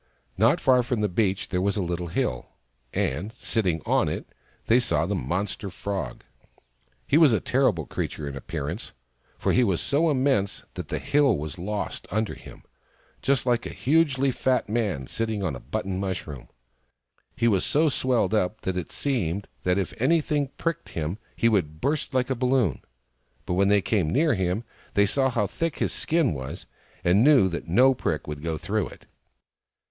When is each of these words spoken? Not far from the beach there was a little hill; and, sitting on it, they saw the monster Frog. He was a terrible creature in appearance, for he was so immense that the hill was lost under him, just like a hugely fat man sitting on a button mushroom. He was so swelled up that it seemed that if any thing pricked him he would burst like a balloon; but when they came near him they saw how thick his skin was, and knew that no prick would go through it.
Not 0.35 0.59
far 0.59 0.81
from 0.81 1.01
the 1.01 1.07
beach 1.07 1.49
there 1.49 1.61
was 1.61 1.77
a 1.77 1.81
little 1.83 2.07
hill; 2.07 2.49
and, 2.91 3.31
sitting 3.33 3.83
on 3.85 4.09
it, 4.09 4.25
they 4.65 4.79
saw 4.79 5.05
the 5.05 5.13
monster 5.13 5.69
Frog. 5.69 6.23
He 7.05 7.19
was 7.19 7.31
a 7.31 7.39
terrible 7.39 7.85
creature 7.85 8.27
in 8.27 8.35
appearance, 8.35 8.93
for 9.37 9.51
he 9.53 9.63
was 9.63 9.79
so 9.79 10.09
immense 10.09 10.63
that 10.73 10.87
the 10.87 10.97
hill 10.97 11.37
was 11.37 11.59
lost 11.59 12.07
under 12.09 12.33
him, 12.33 12.63
just 13.21 13.45
like 13.45 13.67
a 13.67 13.69
hugely 13.69 14.31
fat 14.31 14.67
man 14.67 15.05
sitting 15.05 15.43
on 15.43 15.55
a 15.55 15.59
button 15.59 15.99
mushroom. 15.99 16.47
He 17.35 17.47
was 17.47 17.63
so 17.63 17.87
swelled 17.87 18.33
up 18.33 18.61
that 18.61 18.77
it 18.77 18.91
seemed 18.91 19.47
that 19.61 19.77
if 19.77 19.93
any 20.01 20.19
thing 20.19 20.49
pricked 20.57 20.89
him 20.89 21.19
he 21.35 21.47
would 21.47 21.79
burst 21.79 22.11
like 22.11 22.31
a 22.31 22.35
balloon; 22.35 22.81
but 23.45 23.53
when 23.53 23.67
they 23.67 23.83
came 23.83 24.09
near 24.09 24.33
him 24.33 24.63
they 24.95 25.05
saw 25.05 25.29
how 25.29 25.45
thick 25.45 25.77
his 25.77 25.93
skin 25.93 26.33
was, 26.33 26.65
and 27.03 27.23
knew 27.23 27.47
that 27.49 27.67
no 27.67 27.93
prick 27.93 28.25
would 28.25 28.41
go 28.41 28.57
through 28.57 28.87
it. 28.87 29.05